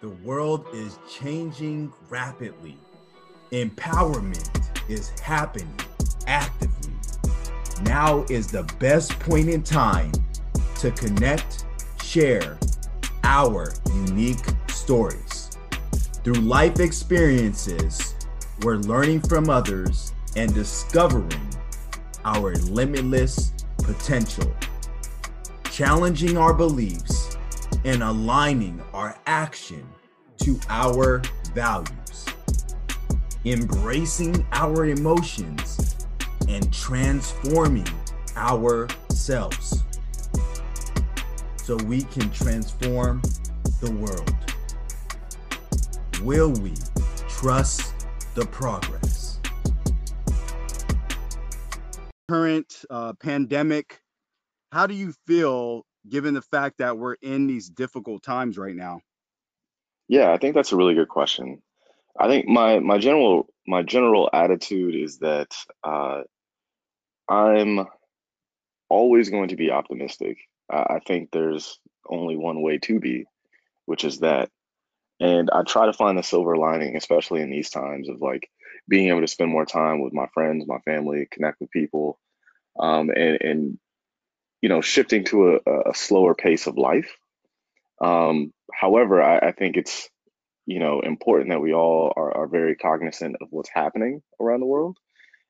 [0.00, 2.76] The world is changing rapidly.
[3.50, 4.50] Empowerment
[4.90, 5.74] is happening
[6.26, 6.92] actively.
[7.84, 10.12] Now is the best point in time
[10.80, 11.64] to connect,
[12.02, 12.58] share
[13.24, 15.56] our unique stories.
[16.22, 18.16] Through life experiences,
[18.60, 21.40] we're learning from others and discovering
[22.26, 24.52] our limitless potential,
[25.70, 27.25] challenging our beliefs,
[27.84, 29.86] and aligning our action
[30.38, 31.22] to our
[31.54, 32.26] values,
[33.44, 36.06] embracing our emotions,
[36.48, 37.88] and transforming
[38.36, 39.82] ourselves
[41.56, 43.20] so we can transform
[43.80, 44.36] the world.
[46.22, 46.72] Will we
[47.28, 47.92] trust
[48.34, 49.26] the progress?
[52.28, 54.00] current uh, pandemic,
[54.72, 59.00] how do you feel given the fact that we're in these difficult times right now?
[60.08, 61.62] Yeah, I think that's a really good question.
[62.18, 66.22] I think my my general my general attitude is that uh,
[67.28, 67.86] I'm
[68.88, 70.38] always going to be optimistic.
[70.70, 73.24] I, I think there's only one way to be,
[73.84, 74.50] which is that.
[75.18, 78.50] And I try to find the silver lining, especially in these times of like
[78.88, 82.18] being able to spend more time with my friends, my family, connect with people,
[82.78, 83.78] um, and, and
[84.60, 87.16] you know, shifting to a, a slower pace of life.
[88.00, 90.08] Um, however, I, I think it's
[90.66, 94.66] you know important that we all are, are very cognizant of what's happening around the
[94.66, 94.98] world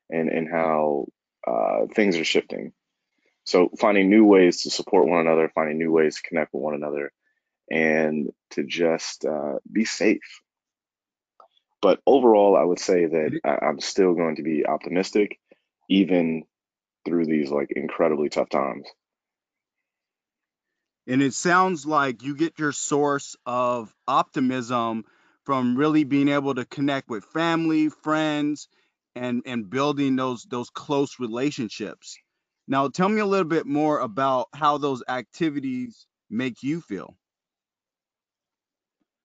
[0.09, 1.07] and and how
[1.45, 2.73] uh, things are shifting.
[3.45, 6.75] So finding new ways to support one another, finding new ways to connect with one
[6.75, 7.11] another,
[7.71, 10.41] and to just uh, be safe.
[11.81, 15.39] But overall, I would say that I, I'm still going to be optimistic,
[15.89, 16.43] even
[17.07, 18.87] through these like incredibly tough times.
[21.07, 25.05] And it sounds like you get your source of optimism
[25.45, 28.67] from really being able to connect with family, friends,
[29.15, 32.17] and and building those those close relationships.
[32.67, 37.15] Now, tell me a little bit more about how those activities make you feel.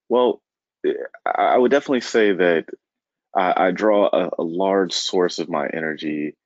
[0.09, 0.41] Well,
[1.27, 2.67] I would definitely say that
[3.35, 6.37] I, I draw a, a, large source of my energy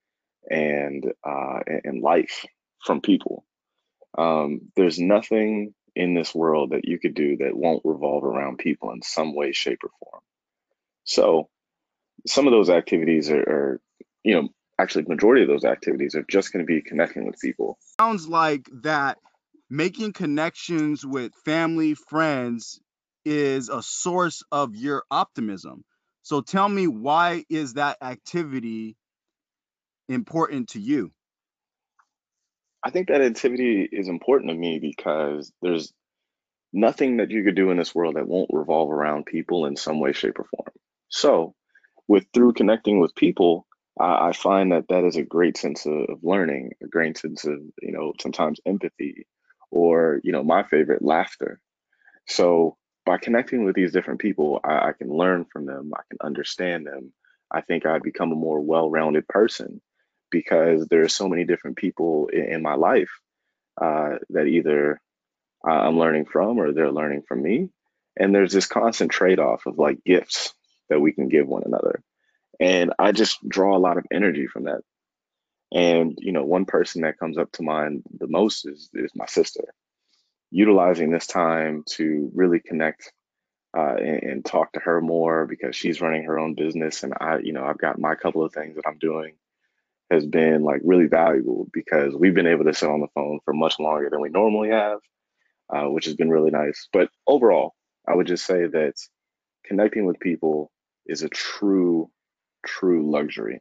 [0.51, 2.45] and uh, and life
[2.85, 3.45] from people.
[4.17, 8.93] Um, there's nothing in this world that you could do that won't revolve around people
[8.93, 10.23] in some way, shape, or form.
[11.05, 11.49] So
[12.27, 13.81] some of those activities are, are
[14.23, 14.49] you know,
[14.79, 17.79] actually majority of those activities are just going to be connecting with people.
[18.01, 19.19] Sounds like that
[19.71, 22.81] making connections with family, friends
[23.25, 25.85] is a source of your optimism.
[26.23, 28.97] So tell me why is that activity
[30.09, 31.13] important to you?
[32.83, 35.93] I think that activity is important to me because there's
[36.73, 39.99] nothing that you could do in this world that won't revolve around people in some
[39.99, 40.69] way, shape, or form.
[41.09, 41.55] So,
[42.07, 43.67] with through connecting with people,
[43.99, 47.59] I, I find that that is a great sense of learning, a great sense of
[47.83, 49.27] you know sometimes empathy,
[49.71, 51.61] or you know my favorite laughter.
[52.29, 56.19] So by connecting with these different people, I, I can learn from them, I can
[56.25, 57.13] understand them.
[57.51, 59.81] I think I become a more well-rounded person
[60.31, 63.11] because there are so many different people in, in my life
[63.81, 65.01] uh, that either
[65.65, 67.71] I'm learning from or they're learning from me.
[68.19, 70.55] And there's this constant trade off of like gifts
[70.89, 72.03] that we can give one another.
[72.59, 74.81] And I just draw a lot of energy from that.
[75.73, 79.27] And, you know, one person that comes up to mind the most is, is my
[79.27, 79.65] sister.
[80.51, 83.13] Utilizing this time to really connect
[83.77, 87.39] uh, and, and, talk to her more because she's running her own business and I,
[87.39, 89.35] you know, I've got my couple of things that I'm doing
[90.11, 93.53] has been like really valuable because we've been able to sit on the phone for
[93.53, 94.99] much longer than we normally have,
[95.75, 96.89] uh, which has been really nice.
[96.93, 97.75] But overall,
[98.09, 98.95] I would just say that
[99.65, 100.71] connecting with people
[101.07, 102.11] is a true,
[102.65, 103.61] true luxury.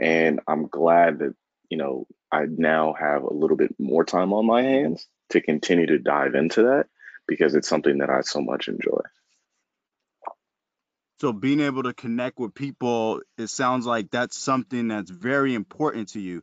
[0.00, 1.34] And I'm glad that,
[1.70, 5.86] you know, I now have a little bit more time on my hands to continue
[5.86, 6.86] to dive into that
[7.26, 9.00] because it's something that I so much enjoy.
[11.20, 16.10] So being able to connect with people, it sounds like that's something that's very important
[16.10, 16.42] to you.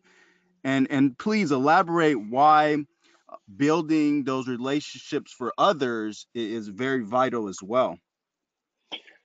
[0.64, 2.86] And and please elaborate why
[3.30, 7.98] uh, building those relationships for others is very vital as well.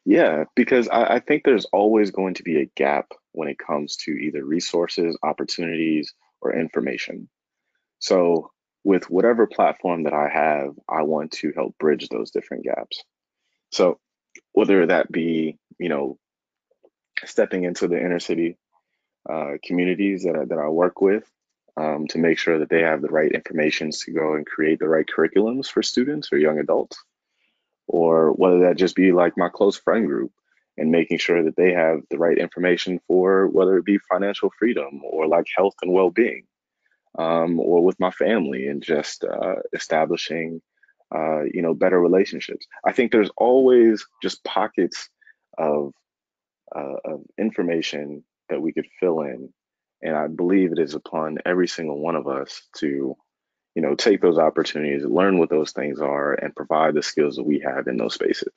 [0.05, 3.97] Yeah, because I, I think there's always going to be a gap when it comes
[3.97, 7.29] to either resources, opportunities, or information.
[7.99, 8.51] So
[8.83, 13.03] with whatever platform that I have, I want to help bridge those different gaps.
[13.73, 13.99] So
[14.53, 16.19] whether that be you know
[17.25, 18.57] stepping into the inner city
[19.29, 21.25] uh, communities that I, that I work with
[21.77, 24.89] um, to make sure that they have the right information to go and create the
[24.89, 26.99] right curriculums for students or young adults,
[27.87, 30.33] or whether that just be like my close friend group
[30.77, 35.03] and making sure that they have the right information for whether it be financial freedom
[35.05, 36.47] or like health and well-being
[37.19, 40.63] um, or with my family and just uh, establishing
[41.15, 42.67] uh, you know better relationships.
[42.85, 45.09] I think there's always just pockets
[45.59, 45.93] of,
[46.75, 49.53] uh, of information that we could fill in
[50.03, 53.17] and i believe it is upon every single one of us to
[53.75, 57.45] you know take those opportunities learn what those things are and provide the skills that
[57.47, 58.53] we have in those spaces